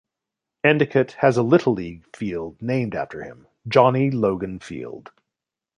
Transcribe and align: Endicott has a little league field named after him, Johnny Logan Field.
Endicott 0.63 1.11
has 1.19 1.37
a 1.37 1.43
little 1.43 1.73
league 1.73 2.07
field 2.15 2.59
named 2.59 2.95
after 2.95 3.21
him, 3.23 3.45
Johnny 3.67 4.09
Logan 4.09 4.57
Field. 4.57 5.11